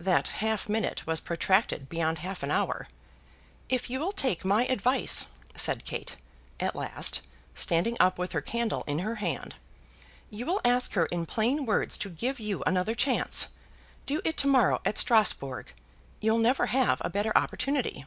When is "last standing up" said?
6.74-8.16